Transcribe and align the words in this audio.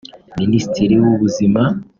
Minisitiri 0.39 0.93
w’Ubuzima 1.03 1.61